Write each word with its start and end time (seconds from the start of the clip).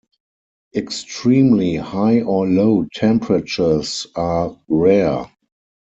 Extremely 0.75 1.75
high 1.75 2.21
or 2.21 2.47
low 2.47 2.87
temperatures 2.91 4.07
are 4.15 4.57
rare. 4.67 5.29